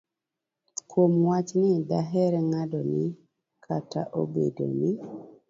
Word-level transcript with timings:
Kuom 0.89 1.13
wachni, 1.29 1.71
daher 1.89 2.33
ng'ado 2.49 2.79
ni 2.91 3.05
kata 3.65 4.01
obedo 4.21 4.65
ni 4.79 4.91